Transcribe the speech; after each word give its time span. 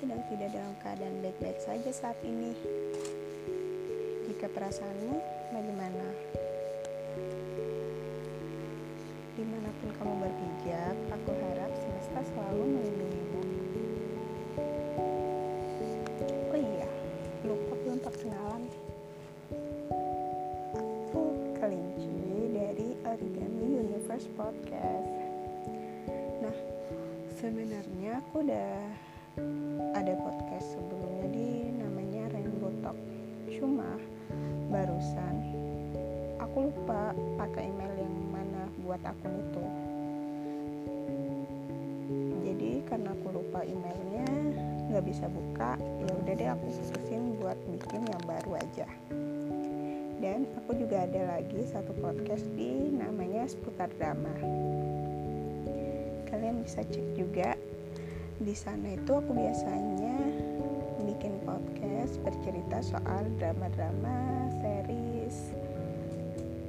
sedang 0.00 0.24
tidak 0.32 0.48
dalam 0.56 0.72
keadaan 0.80 1.20
baik-baik 1.20 1.60
saja 1.60 1.92
saat 1.92 2.16
ini. 2.24 2.56
Jika 4.32 4.48
perasaanmu 4.48 5.16
bagaimana? 5.52 6.06
Di 9.36 9.44
mana 9.44 9.68
pun 9.76 9.92
kamu 10.00 10.14
berpijak, 10.24 10.96
aku 11.12 11.30
harap 11.36 11.68
semesta 11.76 12.20
selalu 12.32 12.64
melindungimu. 12.64 13.42
Oh 16.48 16.56
iya, 16.56 16.88
lupa 17.44 17.72
belum 17.84 18.00
perkenalan. 18.00 18.62
Aku 20.80 21.22
Kelinci 21.60 22.16
dari 22.56 22.96
Origami 23.04 23.84
Universe 23.84 24.32
Podcast. 24.32 25.12
Nah, 26.40 26.56
sebenarnya 27.36 28.24
aku 28.24 28.48
udah 28.48 29.09
ada 29.94 30.14
podcast 30.20 30.76
sebelumnya 30.76 31.26
di 31.32 31.48
namanya 31.76 32.30
Rainbow 32.32 32.72
Talk. 32.80 32.98
Cuma 33.50 33.98
barusan 34.70 35.34
aku 36.40 36.72
lupa 36.72 37.12
pakai 37.36 37.68
email 37.68 37.94
yang 38.00 38.16
mana 38.32 38.62
buat 38.82 39.02
akun 39.04 39.34
itu. 39.34 39.64
Jadi 42.42 42.72
karena 42.88 43.14
aku 43.14 43.28
lupa 43.30 43.62
emailnya 43.62 44.26
nggak 44.90 45.04
bisa 45.06 45.30
buka, 45.30 45.78
ya 45.78 46.12
udah 46.26 46.34
deh 46.34 46.50
aku 46.50 46.66
putusin 46.74 47.38
buat 47.38 47.54
bikin 47.70 48.02
yang 48.10 48.22
baru 48.26 48.58
aja. 48.58 48.88
Dan 50.20 50.44
aku 50.58 50.76
juga 50.76 51.06
ada 51.06 51.38
lagi 51.38 51.64
satu 51.64 51.94
podcast 52.02 52.44
di 52.58 52.92
namanya 52.92 53.46
seputar 53.46 53.88
drama. 53.96 54.34
Kalian 56.28 56.66
bisa 56.66 56.82
cek 56.82 57.06
juga 57.16 57.54
di 58.40 58.56
sana 58.56 58.96
itu 58.96 59.12
aku 59.12 59.36
biasanya 59.36 60.16
bikin 61.04 61.36
podcast 61.44 62.16
bercerita 62.24 62.80
soal 62.80 63.28
drama-drama, 63.36 64.48
series, 64.64 65.52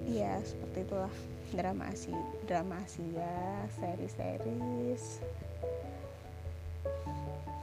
ya 0.04 0.36
seperti 0.44 0.84
itulah 0.84 1.14
drama 1.56 1.88
Asia, 1.88 2.20
drama 2.44 2.76
Asia, 2.84 3.64
series-series. 3.80 5.24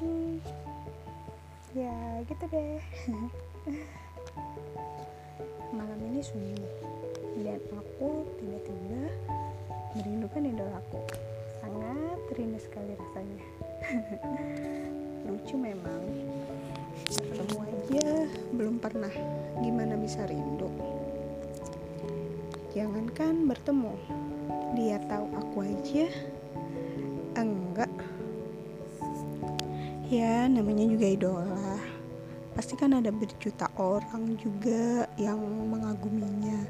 Hmm, 0.00 0.40
ya 1.76 2.24
gitu 2.24 2.44
deh. 2.48 2.80
Malam 5.76 6.00
ini 6.00 6.24
sunyi 6.24 6.56
dan 7.44 7.60
aku 7.76 8.24
tiba-tiba 8.40 9.04
merindukan 10.00 10.48
idolaku. 10.48 11.27
Sangat 11.68 12.20
rindu 12.32 12.56
sekali 12.56 12.96
rasanya. 12.96 13.44
lucu 15.28 15.52
memang. 15.60 16.00
Ketemu 17.12 17.56
aja 17.60 18.08
belum 18.56 18.80
pernah. 18.80 19.12
Gimana 19.60 20.00
bisa 20.00 20.24
rindu? 20.24 20.72
Jangankan 22.72 23.44
bertemu. 23.44 23.92
Dia 24.80 24.96
tahu 25.12 25.28
aku 25.36 25.56
aja? 25.68 26.08
Enggak. 27.36 27.92
Ya 30.08 30.48
namanya 30.48 30.88
juga 30.88 31.04
idola. 31.04 31.76
Pasti 32.56 32.80
kan 32.80 32.96
ada 32.96 33.12
berjuta 33.12 33.68
orang 33.76 34.40
juga 34.40 35.04
yang 35.20 35.36
mengaguminya. 35.68 36.64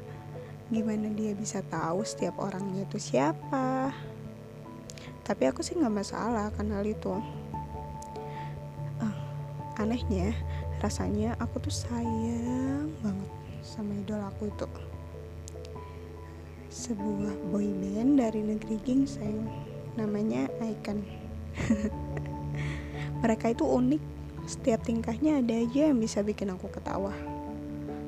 Gimana 0.67 1.07
dia 1.15 1.31
bisa 1.39 1.63
tahu 1.71 2.03
setiap 2.03 2.35
orangnya 2.35 2.83
itu 2.83 2.99
siapa 2.99 3.95
tapi 5.29 5.45
aku 5.45 5.61
sih 5.61 5.77
nggak 5.77 5.93
masalah 5.93 6.49
kenal 6.57 6.81
itu. 6.81 7.13
Uh, 8.97 9.15
anehnya 9.77 10.33
rasanya 10.81 11.37
aku 11.37 11.61
tuh 11.61 11.69
sayang 11.69 12.89
banget 13.05 13.29
sama 13.61 13.93
idola 13.93 14.33
aku 14.33 14.49
itu. 14.49 14.65
Sebuah 16.73 17.53
boy 17.53 17.69
band 17.77 18.17
dari 18.17 18.41
negeri 18.41 18.81
gingseng 18.81 19.45
namanya 19.93 20.49
Icon. 20.65 21.05
Mereka 23.21 23.53
itu 23.53 23.69
unik. 23.69 24.01
Setiap 24.49 24.81
tingkahnya 24.81 25.45
ada 25.45 25.53
aja 25.61 25.93
yang 25.93 26.01
bisa 26.01 26.25
bikin 26.25 26.49
aku 26.49 26.73
ketawa. 26.73 27.13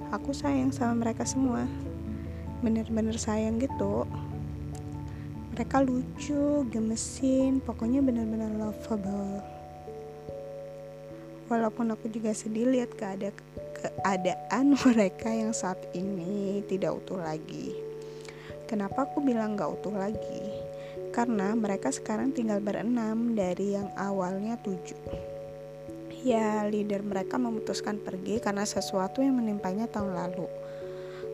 Aku 0.09 0.34
sayang 0.34 0.74
sama 0.74 1.06
mereka 1.06 1.22
semua. 1.22 1.70
Bener-bener 2.66 3.14
sayang 3.14 3.62
gitu 3.62 4.09
mereka 5.52 5.84
lucu, 5.84 6.64
gemesin, 6.72 7.60
pokoknya 7.60 8.00
benar-benar 8.00 8.56
lovable. 8.56 9.44
Walaupun 11.52 11.92
aku 11.92 12.08
juga 12.08 12.32
sedih 12.32 12.72
lihat 12.72 12.96
keada 12.96 13.36
keadaan 13.76 14.76
mereka 14.88 15.28
yang 15.28 15.52
saat 15.52 15.78
ini 15.92 16.64
tidak 16.72 16.96
utuh 17.04 17.20
lagi. 17.20 17.76
Kenapa 18.64 19.04
aku 19.04 19.20
bilang 19.20 19.60
gak 19.60 19.84
utuh 19.84 19.92
lagi? 19.92 20.44
Karena 21.12 21.52
mereka 21.52 21.92
sekarang 21.92 22.32
tinggal 22.32 22.64
berenam 22.64 23.36
dari 23.36 23.76
yang 23.76 23.92
awalnya 24.00 24.56
tujuh. 24.64 25.04
Ya, 26.24 26.64
leader 26.64 27.04
mereka 27.04 27.36
memutuskan 27.36 28.00
pergi 28.00 28.40
karena 28.40 28.64
sesuatu 28.64 29.20
yang 29.20 29.36
menimpanya 29.36 29.92
tahun 29.92 30.16
lalu 30.16 30.61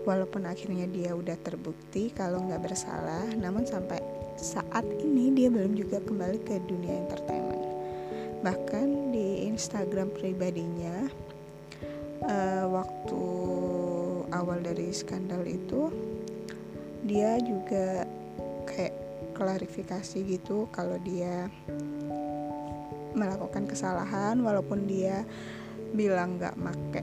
walaupun 0.07 0.47
akhirnya 0.47 0.87
dia 0.87 1.11
udah 1.11 1.35
terbukti 1.43 2.15
kalau 2.15 2.39
nggak 2.47 2.63
bersalah 2.63 3.27
namun 3.35 3.67
sampai 3.67 3.99
saat 4.39 4.87
ini 5.03 5.35
dia 5.35 5.51
belum 5.51 5.75
juga 5.75 5.99
kembali 5.99 6.39
ke 6.47 6.61
dunia 6.63 7.03
entertainment. 7.03 7.65
Bahkan 8.45 9.11
di 9.11 9.49
Instagram 9.49 10.13
pribadinya 10.13 11.09
uh, 12.23 12.65
waktu 12.69 13.21
awal 14.31 14.61
dari 14.61 14.93
skandal 14.93 15.41
itu 15.43 15.89
dia 17.03 17.41
juga 17.41 18.05
kayak 18.69 18.95
klarifikasi 19.33 20.17
gitu 20.21 20.69
kalau 20.69 21.01
dia 21.01 21.49
melakukan 23.17 23.65
kesalahan 23.65 24.37
walaupun 24.45 24.85
dia 24.85 25.25
bilang 25.97 26.37
nggak 26.37 26.53
make 26.61 27.01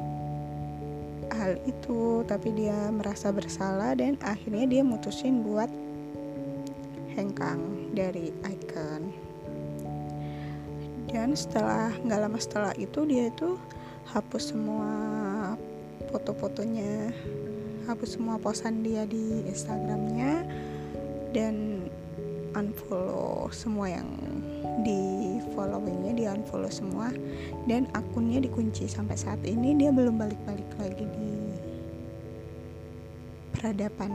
hal 1.44 1.60
itu 1.68 2.24
tapi 2.24 2.56
dia 2.56 2.88
merasa 2.88 3.28
bersalah 3.28 3.92
dan 3.92 4.16
akhirnya 4.24 4.64
dia 4.64 4.80
mutusin 4.80 5.44
buat 5.44 5.68
hengkang 7.12 7.92
dari 7.92 8.32
icon. 8.48 9.12
Dan 11.12 11.36
setelah 11.36 11.92
nggak 12.00 12.20
lama 12.24 12.40
setelah 12.40 12.72
itu 12.80 13.04
dia 13.04 13.28
itu 13.28 13.60
hapus 14.08 14.56
semua 14.56 14.92
foto-fotonya 16.08 17.12
hapus 17.84 18.16
semua 18.16 18.40
posan 18.40 18.80
dia 18.80 19.04
di 19.04 19.44
instagramnya 19.44 20.48
dan 21.36 21.84
unfollow 22.56 23.52
semua 23.52 23.90
yang 24.00 24.08
di 24.82 25.38
followingnya 25.52 26.12
di 26.16 26.24
unfollow 26.26 26.70
semua. 26.70 27.10
Dan 27.68 27.86
akunnya 27.92 28.42
dikunci. 28.42 28.88
Sampai 28.90 29.18
saat 29.18 29.42
ini 29.44 29.76
dia 29.76 29.90
belum 29.90 30.18
balik-balik 30.18 30.70
lagi 30.80 31.04
di 31.04 31.33
peradaban 33.64 34.12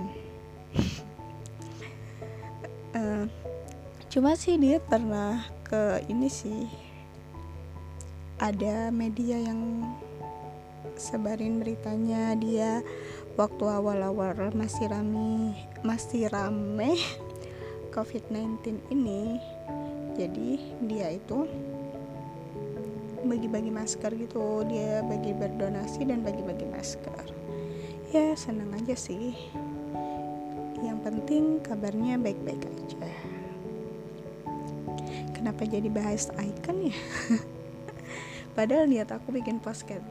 uh, 2.94 3.26
cuma 4.14 4.38
sih 4.38 4.62
dia 4.62 4.78
pernah 4.78 5.42
ke 5.66 6.06
ini 6.06 6.30
sih. 6.30 6.70
Ada 8.38 8.94
media 8.94 9.42
yang 9.42 9.90
sebarin 10.94 11.58
beritanya 11.58 12.38
dia 12.38 12.86
waktu 13.42 13.66
awal-awal 13.66 14.54
masih 14.54 14.86
rame 14.86 15.57
masih 15.81 16.30
rame 16.30 16.94
COVID-19 17.98 18.86
ini. 18.94 19.42
Jadi 20.13 20.78
dia 20.86 21.10
itu 21.10 21.50
bagi-bagi 23.25 23.74
masker 23.74 24.13
gitu. 24.13 24.62
Dia 24.69 25.02
bagi 25.02 25.34
berdonasi 25.34 26.06
dan 26.06 26.22
bagi-bagi 26.22 26.69
masker 26.69 27.38
ya 28.09 28.33
senang 28.33 28.73
aja 28.73 28.97
sih. 28.97 29.38
Yang 30.81 31.00
penting 31.06 31.44
kabarnya 31.61 32.17
baik-baik 32.17 32.65
aja. 32.65 33.06
Kenapa 35.38 35.61
jadi 35.69 35.85
bahas 35.94 36.33
icon 36.41 36.89
ya? 36.89 36.97
Padahal 38.57 38.89
niat 38.89 39.13
aku 39.13 39.29
bikin 39.29 39.61
podcast. 39.61 40.01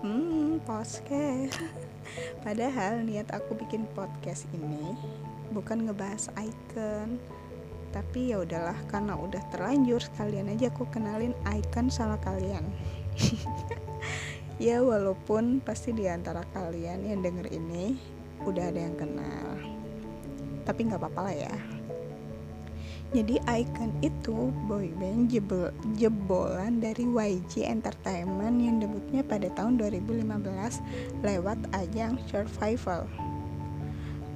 Hmm 0.00 0.64
podcast. 0.64 1.60
Padahal 2.44 3.04
niat 3.04 3.28
aku 3.28 3.52
bikin 3.52 3.84
podcast 3.92 4.48
ini 4.56 4.96
bukan 5.52 5.84
ngebahas 5.84 6.32
icon. 6.40 7.20
Tapi 7.92 8.32
ya 8.32 8.40
udahlah 8.40 8.76
karena 8.88 9.12
udah 9.12 9.44
terlanjur 9.52 10.00
sekalian 10.00 10.48
aja 10.56 10.72
aku 10.72 10.88
kenalin 10.88 11.36
icon 11.52 11.92
sama 11.92 12.16
kalian 12.24 12.64
ya 14.56 14.80
walaupun 14.80 15.60
pasti 15.60 15.92
di 15.92 16.08
antara 16.08 16.40
kalian 16.56 17.04
yang 17.04 17.20
denger 17.20 17.52
ini 17.52 17.96
udah 18.44 18.72
ada 18.72 18.80
yang 18.80 18.96
kenal 18.96 19.48
tapi 20.64 20.88
nggak 20.88 21.00
apa-apa 21.00 21.20
lah 21.28 21.36
ya 21.36 21.56
jadi 23.14 23.38
Icon 23.46 23.94
itu 24.02 24.50
boyband 24.66 25.30
jebol, 25.30 25.70
jebolan 25.94 26.82
dari 26.82 27.06
YG 27.06 27.62
Entertainment 27.62 28.58
yang 28.58 28.82
debutnya 28.82 29.22
pada 29.22 29.46
tahun 29.54 29.78
2015 29.78 31.22
lewat 31.22 31.58
ajang 31.70 32.18
Survival. 32.26 33.06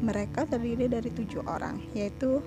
Mereka 0.00 0.46
terdiri 0.46 0.86
dari 0.86 1.10
tujuh 1.10 1.42
orang, 1.50 1.82
yaitu 1.98 2.38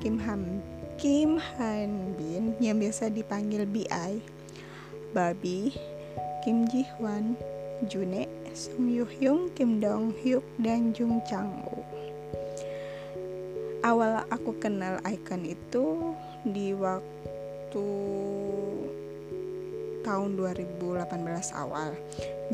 Kim 0.00 0.16
Han 0.24 0.64
Kim 0.96 1.36
Han 1.60 2.16
Bin 2.16 2.56
yang 2.56 2.80
biasa 2.80 3.12
dipanggil 3.12 3.68
BI, 3.68 4.12
Barbie, 5.12 5.76
Kim 6.46 6.62
Ji 6.70 6.86
Hwan, 6.94 7.34
June, 7.90 8.22
Song 8.54 8.86
Yoo 8.86 9.02
Hyung, 9.18 9.50
Kim 9.58 9.82
Dong 9.82 10.14
Hyuk, 10.22 10.46
dan 10.62 10.94
Jung 10.94 11.18
Chang 11.26 11.50
Woo. 11.66 11.82
Awal 13.82 14.22
aku 14.30 14.54
kenal 14.62 15.02
icon 15.02 15.42
itu 15.42 16.14
di 16.46 16.70
waktu 16.70 17.86
tahun 20.06 20.38
2018 20.38 21.02
awal. 21.58 21.98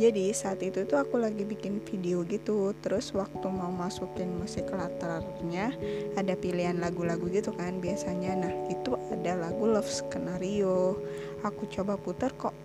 Jadi 0.00 0.32
saat 0.32 0.64
itu 0.64 0.88
tuh 0.88 0.96
aku 0.96 1.20
lagi 1.20 1.44
bikin 1.44 1.84
video 1.84 2.24
gitu. 2.24 2.72
Terus 2.80 3.12
waktu 3.12 3.44
mau 3.44 3.68
masukin 3.68 4.40
musik 4.40 4.72
latarnya 4.72 5.68
ada 6.16 6.32
pilihan 6.32 6.80
lagu-lagu 6.80 7.28
gitu 7.28 7.52
kan 7.52 7.76
biasanya. 7.76 8.40
Nah 8.40 8.72
itu 8.72 8.96
ada 9.12 9.36
lagu 9.36 9.68
Love 9.68 9.92
Scenario. 9.92 10.96
Aku 11.44 11.68
coba 11.68 12.00
putar 12.00 12.32
kok 12.40 12.56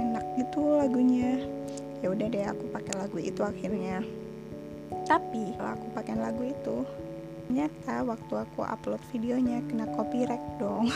enak 0.00 0.24
gitu 0.40 0.80
lagunya. 0.80 1.36
Ya 2.00 2.08
udah 2.08 2.26
deh 2.32 2.44
aku 2.48 2.64
pakai 2.72 2.94
lagu 2.96 3.18
itu 3.20 3.40
akhirnya. 3.44 4.00
Tapi 5.04 5.52
kalau 5.54 5.70
aku 5.76 5.86
pakai 5.92 6.16
lagu 6.16 6.42
itu 6.48 6.76
ternyata 7.50 8.06
waktu 8.06 8.34
aku 8.46 8.62
upload 8.62 9.02
videonya 9.10 9.58
kena 9.66 9.90
copyright 9.98 10.46
dong. 10.62 10.86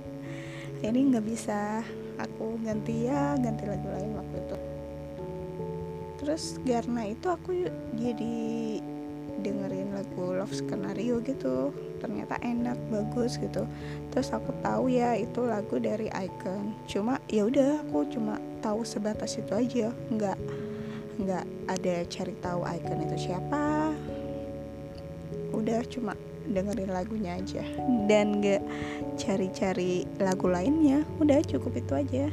Jadi 0.82 0.98
nggak 1.12 1.24
bisa 1.28 1.84
aku 2.16 2.56
ganti 2.64 3.08
ya 3.08 3.36
ganti 3.36 3.64
lagu 3.68 3.88
lain 3.92 4.16
waktu 4.16 4.36
itu. 4.42 4.56
Terus 6.24 6.44
karena 6.64 7.02
itu 7.04 7.26
aku 7.28 7.68
jadi 8.00 8.36
dengerin 9.44 9.92
lagu 9.92 10.32
Love 10.32 10.56
Scenario 10.56 11.20
gitu 11.20 11.68
ternyata 12.04 12.36
enak 12.44 12.76
bagus 12.92 13.40
gitu. 13.40 13.64
Terus 14.12 14.28
aku 14.28 14.52
tahu 14.60 14.92
ya 14.92 15.16
itu 15.16 15.40
lagu 15.48 15.80
dari 15.80 16.12
Icon. 16.12 16.76
Cuma 16.84 17.16
ya 17.32 17.48
udah 17.48 17.80
aku 17.80 18.04
cuma 18.12 18.36
tahu 18.60 18.84
sebatas 18.84 19.40
itu 19.40 19.56
aja. 19.56 19.88
Nggak 20.12 20.36
nggak 21.24 21.44
ada 21.72 21.94
cari 22.12 22.34
tahu 22.44 22.60
Icon 22.68 23.00
itu 23.08 23.16
siapa. 23.32 23.96
Udah 25.56 25.80
cuma 25.88 26.12
dengerin 26.44 26.92
lagunya 26.92 27.40
aja. 27.40 27.64
Dan 28.04 28.44
gak 28.44 28.60
cari-cari 29.16 30.04
lagu 30.20 30.44
lainnya. 30.52 31.00
Udah 31.16 31.40
cukup 31.40 31.72
itu 31.80 31.92
aja. 31.96 32.26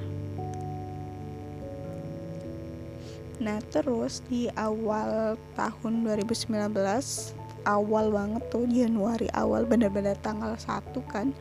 Nah 3.41 3.57
terus 3.74 4.21
di 4.29 4.51
awal 4.53 5.33
tahun 5.57 6.06
2019 6.06 7.40
awal 7.65 8.13
banget 8.13 8.43
tuh 8.49 8.65
Januari 8.67 9.27
awal 9.33 9.65
bener-bener 9.65 10.17
tanggal 10.19 10.53
1 10.57 10.93
kan. 11.09 11.33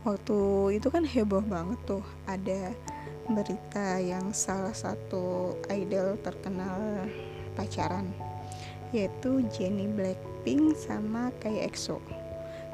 Waktu 0.00 0.38
itu 0.80 0.88
kan 0.88 1.04
heboh 1.04 1.44
banget 1.44 1.76
tuh 1.84 2.04
ada 2.24 2.72
berita 3.30 4.00
yang 4.02 4.34
salah 4.34 4.74
satu 4.74 5.54
idol 5.70 6.18
terkenal 6.24 7.06
pacaran 7.54 8.10
yaitu 8.90 9.46
Jennie 9.54 9.86
Blackpink 9.86 10.74
sama 10.74 11.30
kayak 11.38 11.70
EXO. 11.70 12.02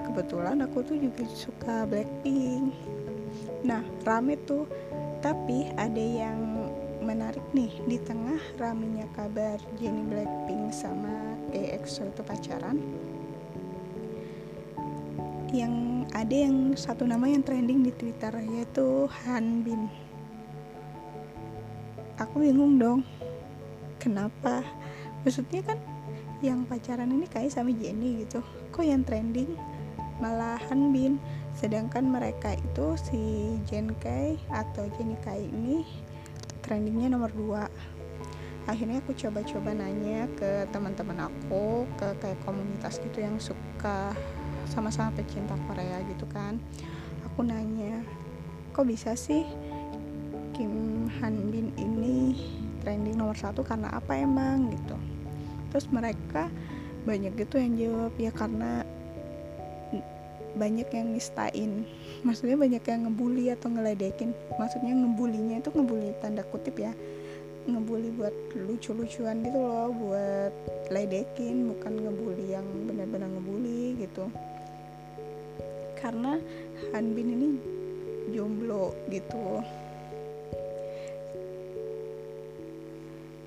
Kebetulan 0.01 0.65
aku 0.65 0.81
tuh 0.81 0.97
juga 0.97 1.29
suka 1.29 1.85
Blackpink. 1.85 2.73
Nah 3.65 3.85
rame 4.07 4.41
tuh 4.49 4.65
tapi 5.21 5.69
ada 5.77 6.01
yang 6.01 6.66
menarik 7.07 7.43
nih. 7.55 7.71
Di 7.87 8.03
tengah 8.03 8.43
ramenya 8.59 9.07
kabar 9.15 9.63
Jennie 9.79 10.05
Blackpink 10.11 10.75
sama 10.75 11.39
EXO 11.55 12.11
itu 12.11 12.23
pacaran 12.27 12.83
yang 15.55 16.05
ada 16.11 16.35
yang 16.35 16.75
satu 16.75 17.07
nama 17.07 17.31
yang 17.31 17.47
trending 17.47 17.87
di 17.87 17.95
Twitter 17.95 18.35
yaitu 18.35 19.07
Hanbin 19.25 19.87
aku 22.17 22.41
bingung 22.41 22.81
dong 22.81 23.01
kenapa? 24.01 24.65
Maksudnya 25.25 25.61
kan 25.65 25.79
yang 26.45 26.69
pacaran 26.69 27.11
ini 27.11 27.27
kayak 27.27 27.53
sama 27.53 27.73
Jenny 27.73 28.25
gitu. 28.25 28.45
Kok 28.73 28.85
yang 28.85 29.03
trending 29.03 29.57
malahan 30.21 30.93
Bin? 30.93 31.19
Sedangkan 31.57 32.07
mereka 32.07 32.53
itu 32.55 32.87
si 33.01 33.21
Jen 33.65 33.97
Kai 33.99 34.37
atau 34.53 34.85
Jenny 34.97 35.17
Kai 35.25 35.49
ini 35.49 35.83
trendingnya 36.67 37.15
nomor 37.15 37.31
2 37.31 38.67
akhirnya 38.67 38.99
aku 38.99 39.15
coba-coba 39.15 39.71
nanya 39.79 40.27
ke 40.35 40.67
teman-teman 40.75 41.31
aku 41.31 41.87
ke 41.95 42.19
kayak 42.19 42.39
komunitas 42.43 42.99
gitu 42.99 43.23
yang 43.23 43.39
suka 43.39 44.11
sama-sama 44.67 45.15
pecinta 45.15 45.55
Korea 45.71 46.03
gitu 46.11 46.27
kan. 46.27 46.59
Aku 47.31 47.47
nanya 47.47 48.03
kok 48.75 48.91
bisa 48.91 49.15
sih 49.15 49.47
Kim 50.51 51.07
Han 51.23 51.55
Bin 51.55 51.71
ini 51.79 52.35
trending 52.83 53.19
nomor 53.19 53.39
satu 53.39 53.63
karena 53.63 53.95
apa 53.95 54.19
emang? 54.19 54.75
Gitu. 54.75 54.97
Terus 55.71 55.87
mereka 55.91 56.51
banyak 57.07 57.39
gitu 57.39 57.63
yang 57.63 57.79
jawab 57.79 58.13
ya 58.19 58.35
karena 58.35 58.83
banyak 60.57 60.89
yang 60.91 61.13
nistain 61.13 61.85
maksudnya 62.27 62.59
banyak 62.59 62.83
yang 62.83 63.01
ngebully 63.07 63.55
atau 63.55 63.69
ngeledekin. 63.71 64.35
Maksudnya 64.59 64.93
ngebulinya 64.99 65.63
itu 65.63 65.71
ngebully 65.71 66.11
tanda 66.19 66.43
kutip 66.43 66.75
ya. 66.75 66.91
Ngebully 67.71 68.11
buat 68.15 68.35
lucu-lucuan 68.55 69.43
gitu 69.47 69.59
loh 69.59 69.91
buat 69.95 70.55
ledekin 70.91 71.71
bukan 71.71 71.93
ngebully 72.03 72.47
yang 72.51 72.67
benar-benar 72.87 73.31
ngebully 73.31 73.95
gitu. 74.03 74.27
Karena 75.99 76.39
Hanbin 76.91 77.29
ini 77.31 77.49
jomblo 78.35 78.95
gitu. 79.11 79.63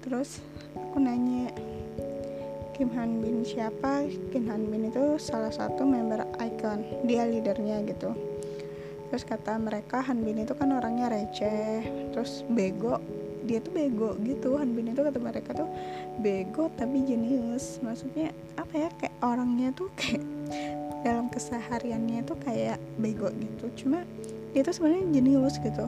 Terus 0.04 0.40
aku 0.76 0.98
nanya 1.04 1.52
Kim 2.80 2.96
Han 2.96 3.20
Bin 3.20 3.44
siapa? 3.44 4.08
Kim 4.32 4.48
Han 4.48 4.72
Bin 4.72 4.88
itu 4.88 5.20
salah 5.20 5.52
satu 5.52 5.84
member 5.84 6.24
Icon 6.40 7.04
dia 7.04 7.28
leadernya 7.28 7.84
gitu. 7.84 8.16
Terus 9.12 9.28
kata 9.28 9.60
mereka 9.60 10.00
Han 10.08 10.24
Bin 10.24 10.40
itu 10.40 10.56
kan 10.56 10.72
orangnya 10.72 11.12
receh 11.12 11.84
terus 12.16 12.48
bego 12.48 13.04
dia 13.44 13.60
tuh 13.60 13.76
bego 13.76 14.16
gitu. 14.24 14.56
Han 14.56 14.72
Bin 14.80 14.96
itu 14.96 15.04
kata 15.04 15.20
mereka 15.20 15.52
tuh 15.60 15.68
bego 16.24 16.72
tapi 16.80 17.04
jenius. 17.04 17.84
Maksudnya 17.84 18.32
apa 18.56 18.72
ya 18.72 18.90
kayak 18.96 19.16
orangnya 19.28 19.76
tuh 19.76 19.92
kayak 20.00 20.24
dalam 21.04 21.28
kesehariannya 21.28 22.24
tuh 22.24 22.40
kayak 22.48 22.80
bego 22.96 23.28
gitu. 23.44 23.68
Cuma 23.76 24.08
dia 24.56 24.64
tuh 24.64 24.72
sebenarnya 24.72 25.20
jenius 25.20 25.60
gitu. 25.60 25.84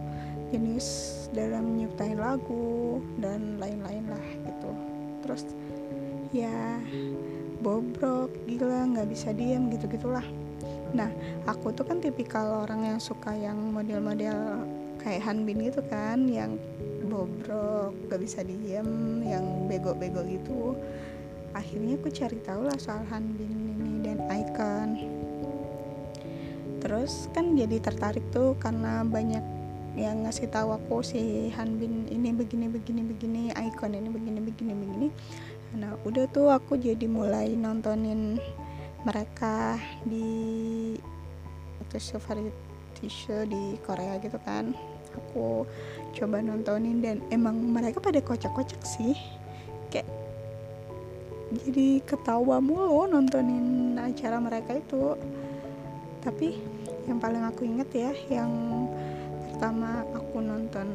Jenius 0.52 0.88
dalam 1.32 1.80
nyiptain 1.80 2.20
lagu 2.20 3.00
dan 3.16 3.64
lain-lain 3.64 4.04
lah 4.12 4.26
gitu. 4.44 4.72
Terus 5.24 5.48
ya 6.32 6.80
bobrok 7.62 8.32
gila 8.48 8.88
nggak 8.92 9.08
bisa 9.12 9.36
diem 9.36 9.70
gitu 9.72 9.86
gitulah 9.92 10.26
nah 10.92 11.08
aku 11.48 11.72
tuh 11.72 11.88
kan 11.88 12.04
tipikal 12.04 12.68
orang 12.68 12.84
yang 12.96 13.00
suka 13.00 13.32
yang 13.32 13.56
model-model 13.72 14.68
kayak 15.02 15.24
Hanbin 15.26 15.64
gitu 15.66 15.82
kan 15.88 16.28
yang 16.28 16.60
bobrok 17.12 17.92
gak 18.08 18.22
bisa 18.24 18.40
diem 18.46 19.20
yang 19.28 19.68
bego-bego 19.68 20.24
gitu. 20.24 20.78
Akhirnya 21.52 22.00
aku 22.00 22.08
cari 22.08 22.40
tahu 22.40 22.62
lah 22.64 22.78
soal 22.80 23.04
Hanbin 23.12 23.52
ini 23.52 23.92
dan 24.06 24.24
Icon. 24.32 24.90
Terus 26.80 27.28
kan 27.36 27.54
jadi 27.60 27.84
tertarik 27.84 28.24
tuh 28.32 28.56
karena 28.58 29.04
banyak 29.04 29.44
yang 30.00 30.24
ngasih 30.24 30.48
tahu 30.48 30.72
aku 30.72 31.04
si 31.04 31.52
Hanbin 31.52 32.08
ini 32.08 32.32
begini 32.32 32.72
begini 32.72 33.04
begini 33.04 33.42
Icon 33.52 33.92
ini 33.92 34.08
begini 34.08 34.40
begini 34.40 34.72
begini 34.72 35.08
nah 35.72 35.96
udah 36.04 36.28
tuh 36.28 36.52
aku 36.52 36.76
jadi 36.76 37.08
mulai 37.08 37.56
nontonin 37.56 38.36
mereka 39.08 39.80
di 40.04 40.94
show 42.00 42.22
variety 42.24 43.08
show 43.12 43.44
di 43.44 43.76
Korea 43.84 44.16
gitu 44.22 44.40
kan. 44.48 44.72
Aku 45.12 45.68
coba 46.16 46.40
nontonin 46.40 47.04
dan 47.04 47.20
emang 47.34 47.60
mereka 47.60 48.00
pada 48.00 48.24
kocak-kocak 48.24 48.80
sih. 48.88 49.18
Kayak 49.92 50.08
jadi 51.52 52.00
ketawa 52.08 52.64
mulu 52.64 53.12
nontonin 53.12 54.00
acara 54.00 54.40
mereka 54.40 54.80
itu. 54.80 55.20
Tapi 56.24 56.56
yang 57.10 57.20
paling 57.20 57.44
aku 57.44 57.66
inget 57.66 57.90
ya 57.92 58.12
yang 58.30 58.52
pertama 59.52 60.06
aku 60.16 60.40
nonton 60.40 60.88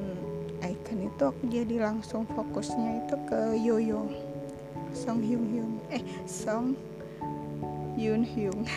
Icon 0.64 1.04
itu 1.04 1.22
aku 1.28 1.42
jadi 1.52 1.76
langsung 1.82 2.24
fokusnya 2.24 3.04
itu 3.04 3.14
ke 3.28 3.40
Yoyo 3.60 4.08
Song 5.06 5.22
Hyun 5.22 5.44
Hyun. 5.54 5.72
Eh 5.94 6.02
Song 6.26 6.74
Yun 7.94 8.26
Hyun. 8.26 8.60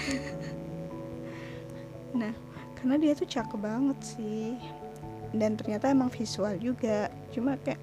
Nah 2.09 2.33
karena 2.77 2.97
dia 3.01 3.13
tuh 3.17 3.25
cakep 3.25 3.57
banget 3.57 3.97
sih. 4.01 4.53
Dan 5.33 5.57
ternyata 5.57 5.89
emang 5.89 6.13
visual 6.13 6.53
juga. 6.61 7.09
Cuma 7.33 7.57
kayak 7.65 7.81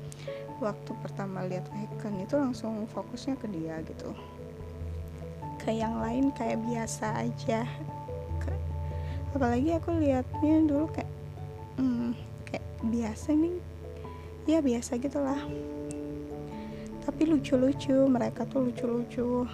waktu 0.62 0.91
pertama 1.03 1.43
lihat 1.47 1.67
icon 1.75 2.23
itu 2.23 2.38
langsung 2.38 2.87
fokusnya 2.91 3.35
ke 3.35 3.50
dia 3.50 3.83
gitu. 3.83 4.15
Ke 5.62 5.75
yang 5.75 5.99
lain 5.99 6.31
kayak 6.31 6.62
biasa 6.62 7.26
aja. 7.26 7.67
Apalagi 9.35 9.75
aku 9.76 9.91
liatnya 10.00 10.65
dulu 10.65 10.87
kayak 10.95 11.11
hmm, 11.83 12.15
kayak 12.47 12.67
biasa 12.83 13.35
nih. 13.35 13.59
Ya 14.47 14.59
biasa 14.62 14.97
gitulah 15.03 15.38
lucu-lucu 17.26 18.06
mereka 18.06 18.47
tuh 18.47 18.71
lucu-lucu. 18.71 19.45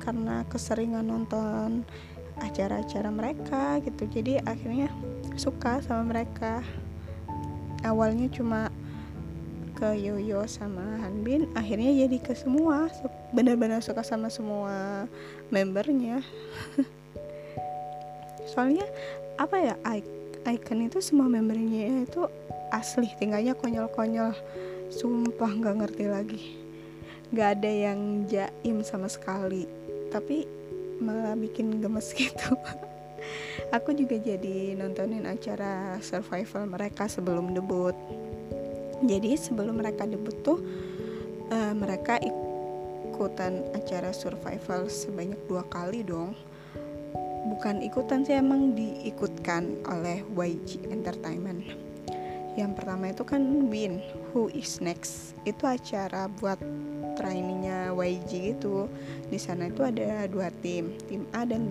Karena 0.00 0.42
keseringan 0.48 1.04
nonton 1.04 1.84
acara-acara 2.40 3.10
mereka 3.12 3.76
gitu. 3.84 4.08
Jadi 4.08 4.40
akhirnya 4.42 4.88
suka 5.36 5.84
sama 5.84 6.16
mereka. 6.16 6.64
Awalnya 7.84 8.26
cuma 8.32 8.72
ke 9.78 9.94
Yoyo 9.94 10.42
sama 10.50 10.98
Hanbin 11.06 11.46
akhirnya 11.54 11.94
jadi 11.94 12.18
ke 12.18 12.34
semua. 12.34 12.90
Benar-benar 13.30 13.84
suka 13.84 14.02
sama 14.02 14.26
semua 14.32 15.06
membernya. 15.54 16.24
Soalnya 18.50 18.88
apa 19.38 19.56
ya 19.60 19.74
icon 20.48 20.88
itu 20.88 20.98
semua 20.98 21.30
membernya 21.30 22.02
itu 22.02 22.26
asli 22.70 23.10
tinggalnya 23.16 23.56
konyol-konyol. 23.56 24.32
Sumpah 24.88 25.50
nggak 25.52 25.76
ngerti 25.84 26.04
lagi. 26.08 26.42
Nggak 27.32 27.48
ada 27.60 27.70
yang 27.70 28.24
jaim 28.24 28.80
sama 28.80 29.08
sekali. 29.10 29.68
Tapi 30.08 30.48
malah 30.98 31.36
bikin 31.36 31.78
gemes 31.82 32.14
gitu. 32.18 32.56
Aku 33.68 33.92
juga 33.92 34.16
jadi 34.16 34.72
nontonin 34.78 35.28
acara 35.28 36.00
survival 36.00 36.70
mereka 36.70 37.04
sebelum 37.04 37.52
debut. 37.52 37.94
Jadi 39.04 39.36
sebelum 39.36 39.78
mereka 39.78 40.08
debut 40.08 40.34
tuh 40.42 40.58
uh, 41.52 41.74
mereka 41.76 42.18
ikutan 42.18 43.62
acara 43.76 44.10
survival 44.10 44.88
sebanyak 44.88 45.38
dua 45.46 45.62
kali 45.68 46.00
dong. 46.02 46.32
Bukan 47.48 47.84
ikutan 47.84 48.24
sih 48.24 48.36
emang 48.36 48.72
diikutkan 48.72 49.84
oleh 49.86 50.24
YG 50.36 50.88
Entertainment 50.90 51.88
yang 52.58 52.74
pertama 52.74 53.14
itu 53.14 53.22
kan 53.22 53.70
Win 53.70 54.02
Who 54.34 54.50
is 54.50 54.82
Next? 54.82 55.38
Itu 55.46 55.62
acara 55.62 56.26
buat 56.26 56.58
trainingnya 57.14 57.94
YG 57.94 58.58
gitu. 58.58 58.90
Di 59.30 59.38
sana 59.38 59.70
itu 59.70 59.86
ada 59.86 60.26
dua 60.26 60.50
tim 60.58 60.90
tim 61.06 61.22
A 61.30 61.46
dan 61.46 61.70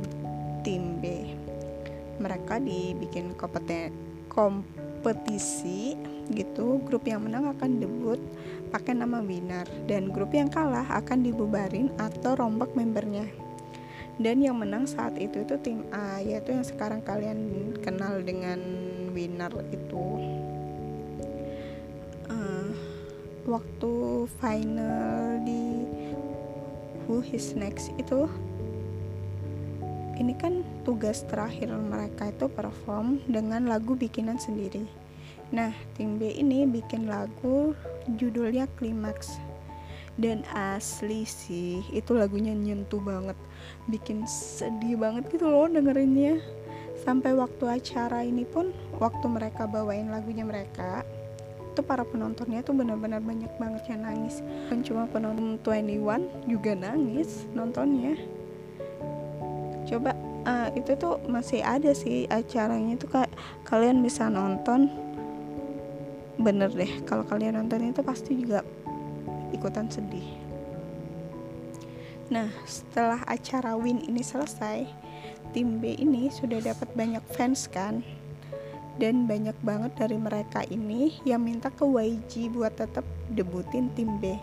tim 0.63 1.03
B. 1.03 1.35
Mereka 2.23 2.63
dibikin 2.63 3.35
kompeten 3.35 3.91
kompetisi 4.31 5.99
gitu. 6.31 6.79
Grup 6.87 7.03
yang 7.03 7.27
menang 7.27 7.51
akan 7.51 7.83
debut 7.83 8.19
pakai 8.71 8.95
nama 8.95 9.19
winner. 9.19 9.67
Dan 9.91 10.15
grup 10.15 10.31
yang 10.31 10.47
kalah 10.47 10.87
akan 10.87 11.19
dibubarin 11.19 11.91
atau 11.99 12.39
rombak 12.39 12.71
membernya. 12.79 13.27
Dan 14.17 14.39
yang 14.39 14.57
menang 14.57 14.87
saat 14.87 15.19
itu 15.19 15.43
itu 15.43 15.59
tim 15.59 15.83
A 15.91 16.23
yaitu 16.23 16.55
yang 16.55 16.65
sekarang 16.65 17.03
kalian 17.05 17.69
kenal 17.83 18.17
dengan 18.23 18.57
winner 19.13 19.53
itu 19.69 20.36
waktu 23.47 24.27
final 24.43 25.39
di 25.47 25.87
Who 27.07 27.23
Is 27.31 27.55
Next 27.55 27.95
itu 27.95 28.27
ini 30.19 30.35
kan 30.35 30.67
tugas 30.83 31.23
terakhir 31.23 31.71
mereka 31.71 32.27
itu 32.27 32.51
perform 32.51 33.23
dengan 33.31 33.71
lagu 33.71 33.95
bikinan 33.95 34.35
sendiri. 34.35 34.83
Nah 35.55 35.71
tim 35.95 36.19
B 36.19 36.27
ini 36.35 36.67
bikin 36.67 37.07
lagu 37.07 37.71
judulnya 38.19 38.67
Climax. 38.75 39.39
Dan 40.17 40.41
asli 40.49 41.29
sih 41.29 41.85
itu 41.93 42.17
lagunya 42.17 42.49
nyentuh 42.49 42.97
banget. 42.97 43.37
Bikin 43.85 44.25
sedih 44.25 44.97
banget 44.97 45.29
gitu 45.29 45.45
loh 45.45 45.69
dengerinnya. 45.69 46.41
Sampai 46.97 47.37
waktu 47.37 47.69
acara 47.69 48.25
ini 48.25 48.41
pun 48.41 48.73
waktu 48.97 49.29
mereka 49.29 49.69
bawain 49.69 50.09
lagunya 50.09 50.41
mereka 50.41 51.05
itu 51.77 51.85
para 51.85 52.01
penontonnya 52.01 52.65
tuh 52.65 52.73
benar-benar 52.73 53.21
banyak 53.21 53.53
banget 53.61 53.85
yang 53.93 54.01
nangis. 54.01 54.41
Kan 54.65 54.81
cuma 54.81 55.05
penonton 55.05 55.61
21 55.61 56.49
juga 56.49 56.73
nangis 56.73 57.45
nontonnya. 57.53 58.17
Coba 59.85 60.17
uh, 60.49 60.73
itu 60.73 60.97
tuh 60.97 61.21
masih 61.29 61.61
ada 61.61 61.93
sih 61.93 62.25
acaranya 62.33 62.97
tuh 62.97 63.13
kayak 63.13 63.29
kalian 63.61 64.01
bisa 64.01 64.25
nonton. 64.25 64.89
Bener 66.41 66.73
deh 66.73 67.05
kalau 67.05 67.21
kalian 67.29 67.61
nonton 67.61 67.93
itu 67.93 68.01
pasti 68.01 68.33
juga 68.33 68.65
ikutan 69.53 69.85
sedih. 69.85 70.25
Nah 72.33 72.49
setelah 72.65 73.21
acara 73.29 73.77
win 73.77 74.01
ini 74.01 74.25
selesai 74.25 74.89
tim 75.53 75.77
B 75.77 75.93
ini 75.93 76.33
sudah 76.33 76.57
dapat 76.57 76.89
banyak 76.97 77.21
fans 77.37 77.69
kan 77.69 78.01
dan 78.97 79.29
banyak 79.29 79.53
banget 79.61 79.93
dari 79.93 80.17
mereka 80.17 80.65
ini 80.73 81.21
yang 81.21 81.45
minta 81.45 81.69
ke 81.69 81.85
YG 81.85 82.49
buat 82.49 82.73
tetap 82.73 83.05
debutin 83.29 83.93
tim 83.93 84.17
B. 84.17 84.37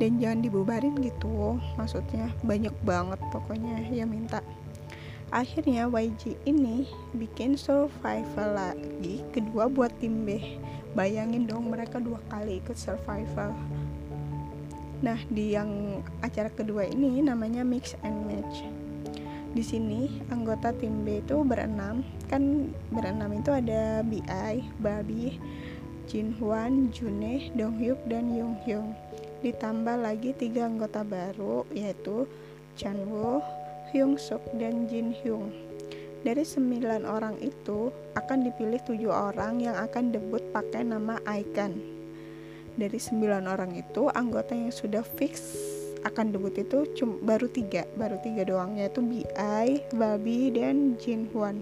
Dan 0.00 0.16
jangan 0.16 0.40
dibubarin 0.40 0.96
gitu 1.04 1.60
maksudnya 1.76 2.32
banyak 2.40 2.72
banget 2.80 3.20
pokoknya 3.28 3.84
yang 3.92 4.08
minta. 4.08 4.40
Akhirnya 5.28 5.86
YG 5.86 6.40
ini 6.48 6.88
bikin 7.12 7.54
survival 7.54 8.56
lagi 8.56 9.20
kedua 9.30 9.68
buat 9.68 9.92
tim 10.00 10.24
B. 10.24 10.58
Bayangin 10.96 11.46
dong 11.46 11.70
mereka 11.70 12.00
dua 12.00 12.18
kali 12.32 12.64
ikut 12.64 12.74
survival. 12.74 13.52
Nah 15.04 15.20
di 15.28 15.52
yang 15.52 16.00
acara 16.24 16.48
kedua 16.48 16.88
ini 16.88 17.20
namanya 17.20 17.60
mix 17.60 17.92
and 18.00 18.24
match 18.24 18.64
di 19.50 19.62
sini 19.66 20.22
anggota 20.30 20.70
tim 20.74 21.02
B 21.02 21.20
itu 21.22 21.42
berenam. 21.42 22.06
Kan 22.30 22.74
berenam 22.94 23.34
itu 23.34 23.50
ada 23.50 24.00
BI, 24.06 24.54
Babi, 24.78 25.36
Jin 26.10 26.34
Hwan, 26.38 26.90
June, 26.90 27.50
Dong 27.54 27.78
Hyuk 27.78 27.98
dan 28.10 28.34
Young 28.34 28.58
Hyung 28.66 28.94
ditambah 29.40 29.96
lagi 30.04 30.36
tiga 30.36 30.68
anggota 30.68 31.00
baru 31.00 31.64
yaitu 31.72 32.28
Chan 32.76 32.96
Woo, 33.08 33.40
Hyung 33.88 34.20
Suk 34.20 34.44
dan 34.60 34.84
Jin 34.84 35.16
Hyung 35.16 35.48
dari 36.20 36.44
sembilan 36.44 37.08
orang 37.08 37.40
itu 37.40 37.88
akan 38.12 38.44
dipilih 38.44 38.80
tujuh 38.84 39.08
orang 39.08 39.64
yang 39.64 39.80
akan 39.80 40.12
debut 40.12 40.44
pakai 40.52 40.84
nama 40.84 41.16
Icon 41.24 41.80
dari 42.76 43.00
sembilan 43.00 43.48
orang 43.48 43.72
itu 43.72 44.12
anggota 44.12 44.52
yang 44.52 44.68
sudah 44.68 45.00
fix 45.00 45.40
akan 46.06 46.32
debut 46.32 46.54
itu 46.56 46.86
cuma 46.96 47.16
baru 47.20 47.46
tiga 47.50 47.84
baru 47.96 48.16
tiga 48.24 48.48
doang 48.48 48.80
yaitu 48.80 49.04
BI, 49.04 49.68
Babi 49.92 50.52
dan 50.54 50.96
Jin 50.96 51.28
Hwan 51.32 51.60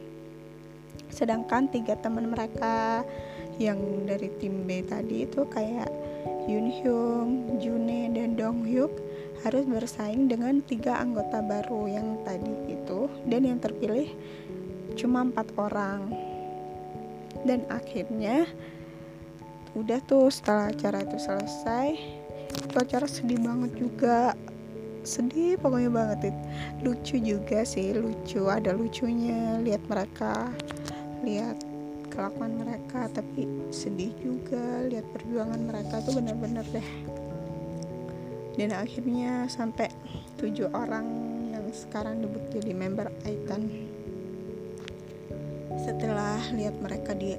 sedangkan 1.09 1.67
tiga 1.73 1.99
teman 1.99 2.31
mereka 2.31 3.03
yang 3.59 4.07
dari 4.07 4.31
tim 4.39 4.65
B 4.65 4.87
tadi 4.87 5.27
itu 5.27 5.43
kayak 5.51 5.91
Yoon 6.49 6.73
Hyung, 6.81 7.61
June 7.61 8.09
dan 8.17 8.39
Dong 8.39 8.65
Hyuk 8.65 8.89
harus 9.45 9.69
bersaing 9.69 10.33
dengan 10.33 10.65
tiga 10.65 10.97
anggota 10.97 11.45
baru 11.45 11.87
yang 11.87 12.25
tadi 12.25 12.73
itu. 12.73 13.07
Dan 13.29 13.45
yang 13.45 13.61
terpilih 13.61 14.09
cuma 14.97 15.29
empat 15.29 15.53
orang. 15.61 16.09
Dan 17.45 17.69
akhirnya 17.69 18.49
udah 19.77 20.01
tuh 20.09 20.33
setelah 20.33 20.73
acara 20.73 21.05
itu 21.05 21.19
selesai 21.21 22.18
acara 22.79 23.07
sedih 23.07 23.41
banget 23.41 23.73
juga. 23.79 24.35
Sedih 25.07 25.57
pokoknya 25.57 25.91
banget 25.91 26.21
itu 26.35 26.43
lucu 26.85 27.17
juga 27.17 27.65
sih 27.65 27.95
lucu 27.97 28.47
ada 28.51 28.75
lucunya. 28.75 29.63
Lihat 29.63 29.83
mereka 29.87 30.53
lihat 31.23 31.57
kelakuan 32.11 32.59
mereka 32.59 33.09
tapi 33.15 33.47
sedih 33.71 34.13
juga. 34.21 34.85
Lihat 34.91 35.07
perjuangan 35.15 35.61
mereka 35.63 36.03
tuh 36.03 36.19
bener-bener 36.19 36.67
deh. 36.71 36.89
Dan 38.59 38.75
akhirnya 38.75 39.47
sampai 39.47 39.87
tujuh 40.43 40.67
orang 40.75 41.07
yang 41.55 41.67
sekarang 41.71 42.19
debut 42.19 42.43
jadi 42.51 42.75
member 42.75 43.07
Icon 43.23 43.71
setelah 45.79 46.43
lihat 46.53 46.75
mereka 46.83 47.15
di 47.15 47.39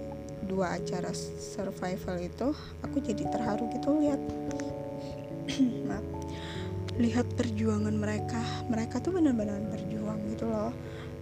dua 0.50 0.80
acara 0.80 1.14
survival 1.38 2.18
itu 2.18 2.50
aku 2.82 2.98
jadi 3.04 3.28
terharu 3.30 3.70
gitu 3.78 4.00
lihat 4.02 4.22
lihat 7.00 7.26
perjuangan 7.40 7.96
mereka. 7.96 8.44
Mereka 8.68 9.00
tuh 9.00 9.16
benar-benar 9.16 9.64
berjuang 9.72 10.20
gitu 10.36 10.52
loh. 10.52 10.76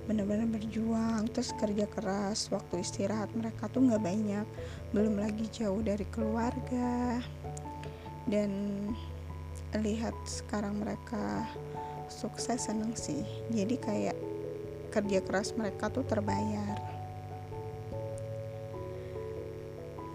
Benar-benar 0.10 0.50
berjuang 0.50 1.30
terus 1.30 1.54
kerja 1.54 1.86
keras 1.86 2.50
waktu 2.50 2.82
istirahat 2.82 3.30
mereka 3.38 3.70
tuh 3.70 3.86
nggak 3.86 4.02
banyak. 4.02 4.48
Belum 4.92 5.22
lagi 5.22 5.46
jauh 5.54 5.80
dari 5.86 6.04
keluarga. 6.10 7.22
Dan 8.26 8.52
lihat 9.78 10.18
sekarang 10.26 10.82
mereka 10.82 11.46
sukses 12.10 12.66
seneng 12.66 12.98
sih. 12.98 13.22
Jadi 13.54 13.78
kayak 13.78 14.18
kerja 14.90 15.22
keras 15.22 15.54
mereka 15.54 15.94
tuh 15.94 16.02
terbayar. 16.10 16.82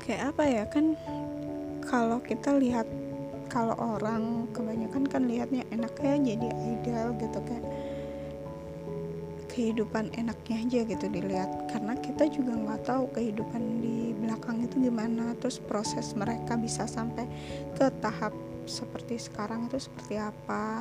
Kayak 0.02 0.34
apa 0.34 0.44
ya 0.50 0.64
kan 0.66 0.98
kalau 1.86 2.18
kita 2.18 2.58
lihat 2.58 2.90
kalau 3.52 3.76
orang 3.76 4.48
kebanyakan 4.56 5.04
kan 5.04 5.28
lihatnya 5.28 5.68
enaknya 5.68 6.32
jadi 6.32 6.48
idol 6.72 7.08
gitu 7.20 7.40
kan 7.44 7.62
kehidupan 9.52 10.08
enaknya 10.16 10.64
aja 10.64 10.80
gitu 10.88 11.06
dilihat. 11.12 11.68
Karena 11.68 11.92
kita 12.00 12.24
juga 12.32 12.56
nggak 12.56 12.88
tahu 12.88 13.04
kehidupan 13.12 13.84
di 13.84 14.16
belakang 14.16 14.64
itu 14.64 14.80
gimana 14.80 15.36
terus 15.36 15.60
proses 15.60 16.16
mereka 16.16 16.56
bisa 16.56 16.88
sampai 16.88 17.28
ke 17.76 17.92
tahap 18.00 18.32
seperti 18.64 19.20
sekarang 19.20 19.68
itu 19.68 19.76
seperti 19.76 20.16
apa. 20.16 20.80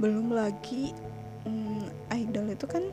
Belum 0.00 0.32
lagi 0.32 0.96
hmm, 1.44 1.92
idol 2.16 2.56
itu 2.56 2.64
kan 2.64 2.88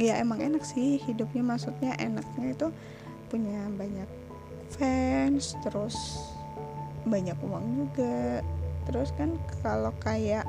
ya 0.00 0.16
emang 0.16 0.40
enak 0.40 0.64
sih 0.64 0.96
hidupnya 1.04 1.44
maksudnya 1.44 1.92
enaknya 2.00 2.56
itu 2.56 2.68
punya 3.28 3.68
banyak 3.76 4.08
fans 4.72 5.52
terus 5.60 6.24
banyak 7.06 7.36
uang 7.40 7.66
juga. 7.86 8.44
Terus 8.88 9.12
kan 9.14 9.36
kalau 9.62 9.92
kayak 10.00 10.44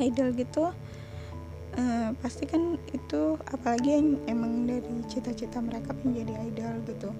idol 0.00 0.32
gitu 0.32 0.72
uh, 1.76 2.08
pasti 2.24 2.48
kan 2.48 2.80
itu 2.90 3.36
apalagi 3.52 4.00
yang 4.00 4.08
emang 4.26 4.64
dari 4.64 5.04
cita-cita 5.06 5.60
mereka 5.60 5.92
menjadi 6.02 6.34
idol 6.48 6.74
gitu. 6.88 7.10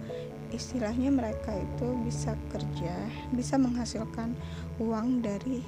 Istilahnya 0.51 1.15
mereka 1.15 1.55
itu 1.55 1.87
bisa 2.03 2.35
kerja 2.51 2.95
bisa 3.31 3.55
menghasilkan 3.55 4.35
uang 4.83 5.23
dari 5.23 5.63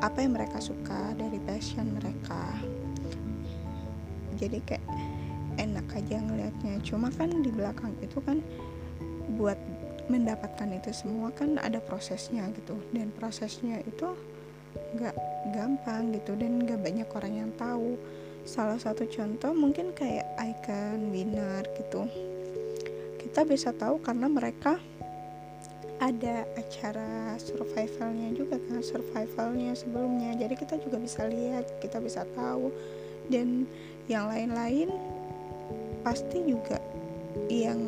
apa 0.00 0.24
yang 0.24 0.32
mereka 0.32 0.56
suka 0.62 1.12
dari 1.18 1.36
passion 1.44 1.92
mereka. 1.92 2.56
Jadi 4.40 4.58
kayak 4.64 4.86
enak 5.60 5.84
aja 5.92 6.16
ngelihatnya 6.24 6.80
cuma 6.80 7.12
kan 7.12 7.28
di 7.44 7.52
belakang 7.52 7.92
itu 8.00 8.16
kan 8.24 8.40
buat 9.36 9.60
mendapatkan 10.10 10.66
itu 10.74 10.90
semua 10.90 11.30
kan 11.30 11.54
ada 11.62 11.78
prosesnya 11.78 12.50
gitu. 12.50 12.74
Dan 12.90 13.14
prosesnya 13.14 13.78
itu 13.86 14.10
nggak 14.98 15.16
gampang 15.54 16.10
gitu 16.18 16.34
dan 16.34 16.58
nggak 16.66 16.82
banyak 16.82 17.08
orang 17.14 17.34
yang 17.46 17.50
tahu. 17.54 17.94
Salah 18.42 18.82
satu 18.82 19.06
contoh 19.06 19.54
mungkin 19.54 19.94
kayak 19.94 20.26
icon 20.42 21.14
winner 21.14 21.62
gitu. 21.78 22.10
Kita 23.22 23.46
bisa 23.46 23.70
tahu 23.70 24.02
karena 24.02 24.26
mereka 24.26 24.82
ada 26.00 26.48
acara 26.56 27.36
survivalnya 27.36 28.32
juga 28.32 28.56
kan 28.56 28.80
survivalnya 28.80 29.76
sebelumnya. 29.76 30.34
Jadi 30.34 30.54
kita 30.56 30.74
juga 30.80 30.96
bisa 30.98 31.28
lihat 31.28 31.68
kita 31.78 32.02
bisa 32.02 32.26
tahu. 32.34 32.72
Dan 33.30 33.68
yang 34.10 34.26
lain-lain 34.26 34.90
pasti 36.02 36.42
juga 36.42 36.82
yang 37.46 37.78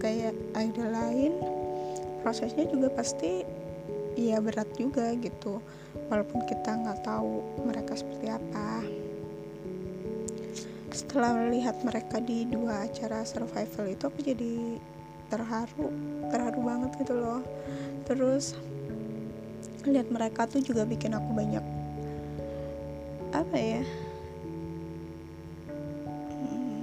kayak 0.00 0.34
idol 0.56 0.90
lain 0.90 1.59
prosesnya 2.20 2.68
juga 2.68 2.92
pasti 2.92 3.42
ya 4.18 4.38
berat 4.42 4.68
juga 4.76 5.12
gitu. 5.16 5.60
Walaupun 6.10 6.46
kita 6.46 6.76
nggak 6.76 7.02
tahu 7.06 7.42
mereka 7.66 7.96
seperti 7.96 8.30
apa. 8.30 8.84
Setelah 10.90 11.38
melihat 11.38 11.78
mereka 11.86 12.18
di 12.18 12.46
dua 12.46 12.86
acara 12.86 13.22
survival 13.22 13.86
itu 13.90 14.04
aku 14.06 14.18
jadi 14.22 14.78
terharu 15.30 15.88
terharu 16.30 16.60
banget 16.66 16.90
gitu 17.00 17.14
loh. 17.14 17.42
Terus 18.06 18.58
lihat 19.86 20.12
mereka 20.12 20.44
tuh 20.44 20.60
juga 20.60 20.84
bikin 20.84 21.14
aku 21.16 21.30
banyak 21.32 21.62
apa 23.30 23.56
ya? 23.56 23.82
Hmm, 26.34 26.82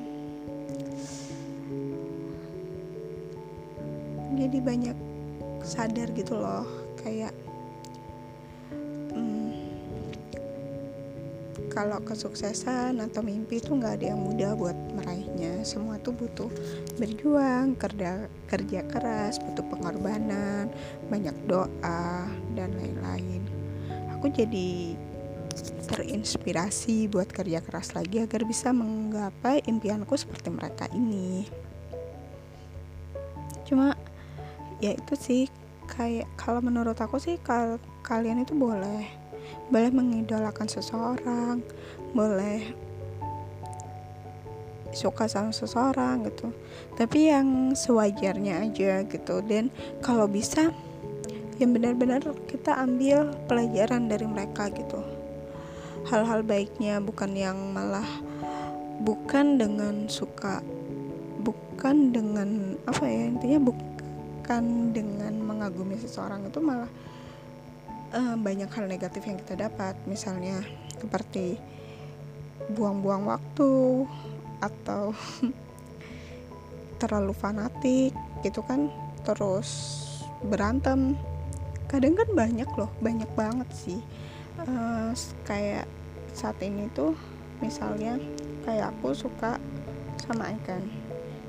jadi 4.40 4.58
banyak 4.64 4.98
sadar 5.68 6.08
gitu 6.16 6.40
loh 6.40 6.64
kayak 7.04 7.36
kalau 11.78 12.02
kesuksesan 12.02 12.98
atau 12.98 13.22
mimpi 13.22 13.62
itu 13.62 13.70
nggak 13.70 14.02
ada 14.02 14.18
yang 14.18 14.26
mudah 14.26 14.58
buat 14.58 14.74
meraihnya. 14.98 15.62
Semua 15.62 16.02
tuh 16.02 16.18
butuh 16.18 16.50
berjuang 16.98 17.78
kerja 17.78 18.26
kerja 18.50 18.82
keras 18.90 19.38
butuh 19.38 19.62
pengorbanan 19.70 20.74
banyak 21.06 21.38
doa 21.46 22.26
dan 22.58 22.74
lain-lain. 22.74 23.46
Aku 24.18 24.34
jadi 24.34 24.98
terinspirasi 25.86 27.14
buat 27.14 27.30
kerja 27.30 27.62
keras 27.62 27.94
lagi 27.94 28.26
agar 28.26 28.42
bisa 28.42 28.74
menggapai 28.74 29.62
impianku 29.70 30.18
seperti 30.18 30.50
mereka 30.50 30.90
ini 30.98 31.46
ya 34.84 34.94
itu 34.96 35.14
sih. 35.18 35.44
Kayak 35.88 36.28
kalau 36.36 36.60
menurut 36.60 37.00
aku 37.00 37.16
sih 37.18 37.40
kalau 37.40 37.80
kalian 38.04 38.44
itu 38.44 38.52
boleh. 38.52 39.08
Boleh 39.72 39.92
mengidolakan 39.92 40.68
seseorang 40.68 41.64
boleh 42.16 42.74
suka 44.96 45.30
sama 45.30 45.54
seseorang 45.54 46.26
gitu. 46.26 46.50
Tapi 46.96 47.30
yang 47.30 47.78
sewajarnya 47.78 48.66
aja 48.66 49.04
gitu. 49.06 49.46
Dan 49.46 49.70
kalau 50.02 50.26
bisa 50.26 50.72
yang 51.58 51.74
benar-benar 51.74 52.22
kita 52.50 52.78
ambil 52.78 53.34
pelajaran 53.46 54.10
dari 54.10 54.26
mereka 54.26 54.70
gitu. 54.74 55.02
Hal-hal 56.08 56.42
baiknya 56.42 57.04
bukan 57.04 57.36
yang 57.36 57.58
malah 57.76 58.08
bukan 59.04 59.62
dengan 59.62 60.10
suka 60.10 60.66
bukan 61.46 62.10
dengan 62.10 62.74
apa 62.90 63.06
ya 63.06 63.30
intinya 63.30 63.70
bukan 64.48 64.96
dengan 64.96 65.36
mengagumi 65.44 66.00
seseorang 66.00 66.48
itu 66.48 66.64
malah 66.64 66.88
uh, 68.16 68.40
banyak 68.40 68.72
hal 68.72 68.88
negatif 68.88 69.28
yang 69.28 69.36
kita 69.44 69.60
dapat. 69.60 70.00
Misalnya 70.08 70.64
seperti 70.96 71.60
buang-buang 72.72 73.28
waktu 73.28 74.08
atau 74.64 75.12
terlalu 77.04 77.36
fanatik 77.36 78.16
gitu 78.40 78.64
kan 78.64 78.88
terus 79.28 80.00
berantem. 80.40 81.20
Kadang 81.92 82.16
kan 82.16 82.32
banyak 82.32 82.72
loh 82.80 82.88
banyak 83.04 83.28
banget 83.36 83.68
sih. 83.76 84.00
Uh, 84.64 85.12
kayak 85.44 85.92
saat 86.32 86.56
ini 86.64 86.88
tuh 86.96 87.20
misalnya 87.60 88.16
kayak 88.64 88.96
aku 88.96 89.12
suka 89.12 89.60
sama 90.24 90.56
Icon 90.56 90.88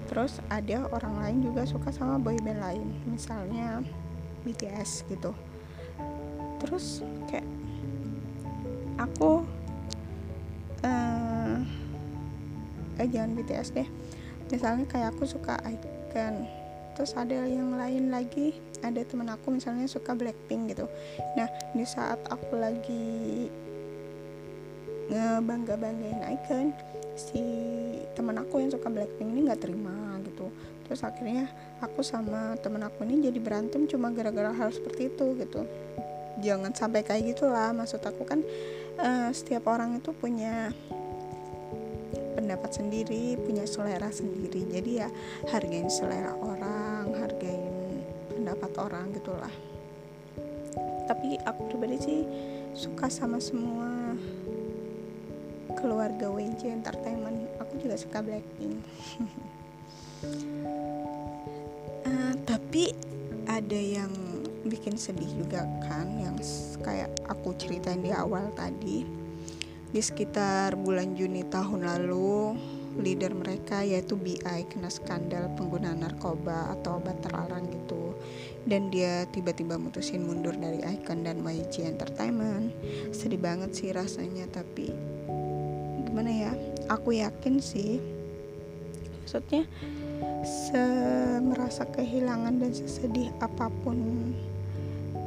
terus 0.09 0.41
ada 0.49 0.89
orang 0.89 1.15
lain 1.21 1.39
juga 1.45 1.69
suka 1.69 1.93
sama 1.93 2.17
boyband 2.17 2.65
lain 2.65 2.89
misalnya 3.05 3.85
BTS 4.43 5.05
gitu. 5.13 5.37
Terus 6.59 7.05
kayak 7.29 7.47
aku 8.99 9.45
uh, 10.83 11.61
eh 12.99 13.09
jangan 13.13 13.37
BTS 13.37 13.77
deh. 13.77 13.89
Misalnya 14.49 14.89
kayak 14.89 15.13
aku 15.13 15.29
suka 15.29 15.61
Icon 15.69 16.49
terus 16.99 17.15
ada 17.15 17.47
yang 17.47 17.79
lain 17.79 18.11
lagi 18.11 18.59
ada 18.83 18.99
temen 19.07 19.31
aku 19.31 19.55
misalnya 19.55 19.87
suka 19.87 20.19
Blackpink 20.19 20.75
gitu. 20.75 20.91
Nah 21.39 21.47
di 21.71 21.87
saat 21.87 22.19
aku 22.27 22.59
lagi 22.59 23.47
ngebangga 25.07 25.79
banggain 25.79 26.27
Icon 26.27 26.75
si 27.19 27.43
temen 28.15 28.39
aku 28.39 28.63
yang 28.63 28.71
suka 28.71 28.87
Blackpink 28.87 29.29
ini 29.35 29.51
nggak 29.51 29.67
terima 29.67 30.23
gitu. 30.23 30.49
Terus 30.87 31.03
akhirnya 31.05 31.51
aku 31.83 32.01
sama 32.01 32.57
temen 32.63 32.81
aku 32.81 33.05
ini 33.05 33.29
jadi 33.29 33.37
berantem 33.43 33.85
cuma 33.91 34.09
gara-gara 34.15 34.55
hal 34.55 34.71
seperti 34.71 35.11
itu 35.11 35.37
gitu. 35.37 35.67
Jangan 36.39 36.71
sampai 36.73 37.03
kayak 37.03 37.35
gitulah 37.35 37.75
maksud 37.75 37.99
aku 38.01 38.23
kan 38.23 38.41
uh, 39.03 39.29
setiap 39.35 39.67
orang 39.67 39.99
itu 39.99 40.15
punya 40.15 40.71
pendapat 42.39 42.71
sendiri 42.79 43.35
punya 43.43 43.67
selera 43.67 44.09
sendiri. 44.09 44.65
Jadi 44.71 44.91
ya 45.03 45.11
hargain 45.51 45.91
selera 45.91 46.33
orang 46.39 47.11
hargain 47.19 47.75
pendapat 48.31 48.71
orang 48.79 49.11
gitulah. 49.13 49.55
Tapi 51.05 51.37
aku 51.43 51.61
pribadi 51.69 51.99
sih 51.99 52.21
suka 52.79 53.11
sama 53.11 53.43
semua 53.43 54.15
keluarga 55.89 56.29
WJ 56.29 56.69
Entertainment. 56.85 57.49
Aku 57.65 57.81
juga 57.81 57.97
suka 57.97 58.21
Blackpink. 58.21 58.77
Uh, 62.05 62.35
tapi 62.51 62.93
ada 63.49 63.81
yang 63.81 64.13
bikin 64.69 65.01
sedih 65.01 65.33
juga 65.33 65.65
kan 65.89 66.05
yang 66.21 66.37
kayak 66.85 67.09
aku 67.25 67.57
ceritain 67.57 68.05
di 68.05 68.13
awal 68.13 68.53
tadi. 68.53 69.09
Di 69.89 70.05
sekitar 70.05 70.77
bulan 70.77 71.17
Juni 71.17 71.49
tahun 71.49 71.89
lalu 71.89 72.53
leader 73.01 73.33
mereka 73.33 73.81
yaitu 73.81 74.21
BI 74.21 74.61
kena 74.69 74.93
skandal 74.93 75.49
pengguna 75.57 75.97
narkoba 75.97 76.77
atau 76.77 77.01
obat 77.01 77.17
terlarang 77.25 77.65
gitu. 77.73 78.13
Dan 78.69 78.93
dia 78.93 79.25
tiba-tiba 79.33 79.81
mutusin 79.81 80.29
mundur 80.29 80.53
dari 80.53 80.85
Icon 80.85 81.25
dan 81.25 81.41
YG 81.41 81.89
Entertainment. 81.89 82.77
Sedih 83.17 83.41
banget 83.41 83.73
sih 83.73 83.89
rasanya 83.97 84.45
tapi 84.53 84.93
gimana 86.09 86.33
ya? 86.33 86.53
Aku 86.89 87.13
yakin 87.13 87.61
sih. 87.61 88.01
Maksudnya 89.21 89.69
se 90.43 90.85
merasa 91.45 91.85
kehilangan 91.85 92.65
dan 92.65 92.73
sesedih 92.73 93.29
apa 93.45 93.69
pun 93.85 94.33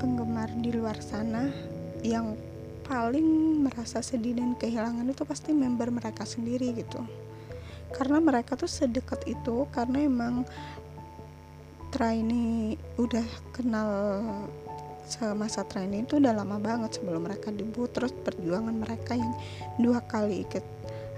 penggemar 0.01 0.49
di 0.57 0.73
luar 0.73 0.97
sana 0.97 1.53
yang 2.01 2.33
paling 2.81 3.61
merasa 3.61 4.01
sedih 4.01 4.33
dan 4.33 4.57
kehilangan 4.57 5.05
itu 5.05 5.21
pasti 5.21 5.53
member 5.53 5.93
mereka 5.93 6.25
sendiri 6.25 6.73
gitu. 6.73 7.05
Karena 7.93 8.17
mereka 8.17 8.57
tuh 8.57 8.67
sedekat 8.67 9.21
itu 9.29 9.69
karena 9.69 10.01
emang 10.01 10.43
trainee 11.93 12.79
udah 12.97 13.27
kenal 13.53 13.91
semasa 15.07 15.65
training 15.65 16.05
itu 16.05 16.17
udah 16.21 16.33
lama 16.35 16.57
banget 16.61 16.99
sebelum 16.99 17.25
mereka 17.25 17.49
debut. 17.49 17.89
Terus 17.91 18.13
perjuangan 18.13 18.73
mereka 18.73 19.17
yang 19.17 19.33
dua 19.81 20.01
kali 20.05 20.45
ikut 20.45 20.63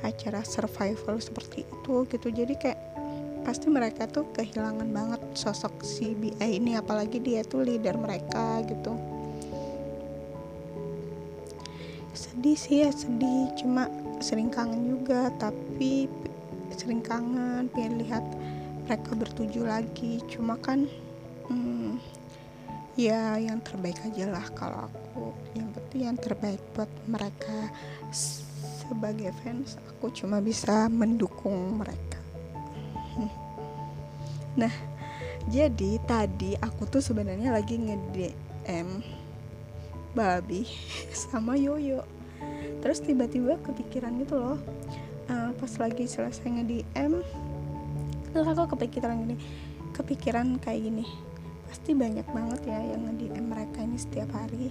acara 0.04 0.44
survival 0.44 1.18
seperti 1.20 1.64
itu 1.64 1.96
gitu. 2.12 2.28
Jadi 2.30 2.54
kayak 2.60 2.80
pasti 3.44 3.68
mereka 3.68 4.08
tuh 4.08 4.28
kehilangan 4.32 4.88
banget 4.92 5.22
sosok 5.36 5.84
si 5.84 6.16
BI 6.16 6.38
ini. 6.40 6.76
Apalagi 6.76 7.20
dia 7.20 7.44
tuh 7.44 7.64
leader 7.64 7.96
mereka 8.00 8.64
gitu. 8.68 8.94
Sedih 12.14 12.58
sih 12.58 12.84
ya 12.84 12.92
sedih. 12.92 13.52
Cuma 13.60 13.88
sering 14.20 14.52
kangen 14.52 14.90
juga. 14.90 15.32
Tapi 15.40 16.08
sering 16.74 17.06
kangen 17.06 17.70
pengen 17.72 18.02
lihat 18.02 18.26
mereka 18.88 19.12
bertuju 19.16 19.64
lagi. 19.64 20.20
Cuma 20.28 20.60
kan 20.60 20.88
hmm, 21.48 22.00
ya 22.94 23.38
yang 23.42 23.60
terbaik 23.62 23.98
aja 24.06 24.30
lah 24.30 24.46
kalau 24.54 24.90
aku. 24.90 25.34
Yang 25.58 25.70
penting 25.78 26.02
yang 26.10 26.18
terbaik 26.18 26.62
buat 26.78 26.92
mereka. 27.10 27.72
Sebagai 28.14 29.32
fans 29.42 29.80
aku 29.90 30.12
cuma 30.14 30.44
bisa 30.44 30.88
mendukung 30.92 31.80
mereka. 31.80 32.20
Nah 34.54 34.74
jadi 35.50 35.98
tadi 36.06 36.54
aku 36.62 36.86
tuh 36.86 37.02
sebenarnya 37.02 37.50
lagi 37.50 37.74
nge 37.76 37.98
DM 38.14 38.88
babi 40.14 40.62
sama 41.26 41.58
Yoyo. 41.58 42.06
Terus 42.86 43.02
tiba-tiba 43.02 43.58
kepikiran 43.66 44.14
gitu 44.22 44.38
loh. 44.38 44.60
Uh, 45.26 45.50
pas 45.58 45.74
lagi 45.82 46.06
selesai 46.06 46.46
nge 46.46 46.64
DM 46.70 47.14
terus 48.34 48.50
aku 48.50 48.74
kepikiran 48.76 49.14
gini 49.24 49.38
kepikiran 49.94 50.58
kayak 50.58 50.90
gini 50.90 51.06
pasti 51.74 51.98
banyak 51.98 52.30
banget 52.30 52.70
ya 52.70 52.78
yang 52.94 53.02
nge 53.10 53.14
DM 53.18 53.50
mereka 53.50 53.82
ini 53.82 53.98
setiap 53.98 54.30
hari. 54.38 54.70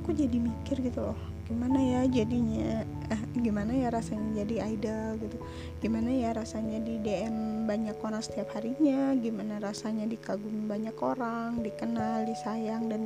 Aku 0.00 0.16
jadi 0.16 0.40
mikir 0.40 0.80
gitu 0.80 1.12
loh 1.12 1.20
gimana 1.44 1.76
ya 1.76 2.00
jadinya 2.08 2.80
eh, 3.12 3.22
gimana 3.36 3.76
ya 3.76 3.92
rasanya 3.92 4.40
jadi 4.40 4.72
idol 4.72 5.20
gitu. 5.20 5.36
Gimana 5.84 6.08
ya 6.08 6.32
rasanya 6.32 6.80
di 6.80 6.96
DM 7.04 7.68
banyak 7.68 8.00
orang 8.00 8.24
setiap 8.24 8.56
harinya 8.56 9.12
gimana 9.20 9.60
rasanya 9.60 10.08
dikagumi 10.08 10.64
banyak 10.64 10.96
orang 10.96 11.60
dikenal 11.60 12.24
disayang 12.24 12.88
dan 12.88 13.04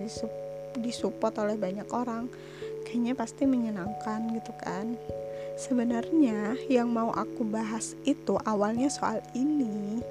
disupport 0.78 1.34
oleh 1.42 1.58
banyak 1.58 1.90
orang. 1.90 2.30
Kayaknya 2.86 3.18
pasti 3.18 3.50
menyenangkan 3.50 4.30
gitu 4.30 4.54
kan. 4.62 4.94
Sebenarnya 5.58 6.54
yang 6.70 6.94
mau 6.94 7.10
aku 7.10 7.42
bahas 7.42 7.98
itu 8.06 8.38
awalnya 8.46 8.86
soal 8.86 9.18
ini 9.34 10.06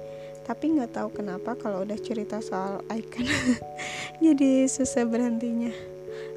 tapi 0.48 0.72
nggak 0.72 0.96
tahu 0.96 1.12
kenapa 1.12 1.52
kalau 1.60 1.84
udah 1.84 2.00
cerita 2.00 2.40
soal 2.40 2.80
icon 2.88 3.28
jadi 4.24 4.64
susah 4.64 5.04
berhentinya. 5.04 5.70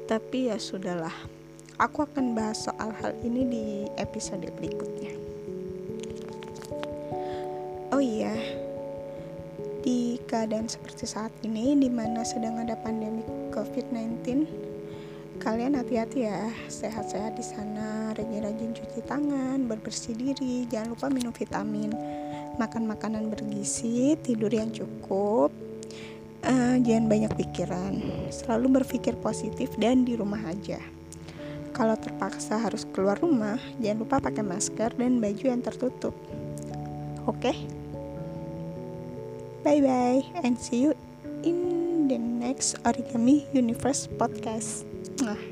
Tapi 0.04 0.52
ya 0.52 0.60
sudahlah 0.60 1.16
aku 1.80 2.04
akan 2.04 2.36
bahas 2.36 2.68
soal 2.68 2.92
hal 3.00 3.16
ini 3.24 3.42
di 3.48 3.66
episode 3.96 4.44
berikutnya. 4.60 5.16
Oh 7.88 8.02
iya 8.04 8.36
di 9.82 10.20
keadaan 10.30 10.70
seperti 10.70 11.08
saat 11.08 11.32
ini 11.42 11.74
di 11.74 11.90
mana 11.90 12.22
sedang 12.22 12.60
ada 12.62 12.78
pandemi 12.78 13.24
COVID-19 13.50 14.46
kalian 15.42 15.74
hati-hati 15.74 16.30
ya 16.30 16.54
sehat-sehat 16.70 17.34
di 17.34 17.42
sana 17.42 18.14
rajin-rajin 18.14 18.78
cuci 18.78 19.02
tangan 19.10 19.66
berbersih 19.66 20.14
diri 20.14 20.70
jangan 20.70 20.94
lupa 20.94 21.10
minum 21.10 21.34
vitamin 21.34 21.90
makan 22.56 22.88
makanan 22.88 23.32
bergizi 23.32 24.16
tidur 24.20 24.52
yang 24.52 24.68
cukup 24.72 25.52
uh, 26.44 26.76
jangan 26.80 27.06
banyak 27.08 27.32
pikiran 27.38 28.00
selalu 28.28 28.82
berpikir 28.82 29.16
positif 29.20 29.72
dan 29.78 30.04
di 30.04 30.16
rumah 30.18 30.40
aja 30.44 30.80
kalau 31.72 31.96
terpaksa 31.96 32.60
harus 32.60 32.84
keluar 32.92 33.16
rumah 33.20 33.60
jangan 33.80 33.98
lupa 34.04 34.16
pakai 34.20 34.44
masker 34.44 34.92
dan 34.96 35.20
baju 35.22 35.44
yang 35.44 35.62
tertutup 35.64 36.14
oke 37.24 37.38
okay? 37.40 37.56
bye 39.64 39.80
bye 39.80 40.22
and 40.44 40.58
see 40.60 40.88
you 40.88 40.92
in 41.46 42.08
the 42.08 42.18
next 42.18 42.76
origami 42.84 43.48
universe 43.56 44.08
podcast 44.20 44.84
啊。 45.24 45.51